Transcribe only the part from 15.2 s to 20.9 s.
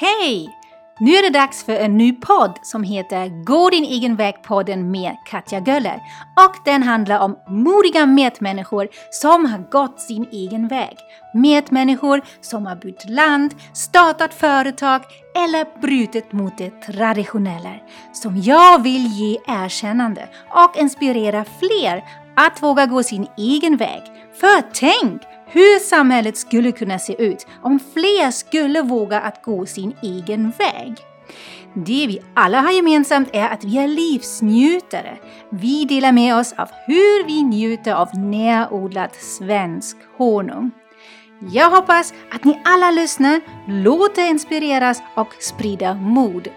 eller brutit mot det traditionella. Som jag vill ge erkännande och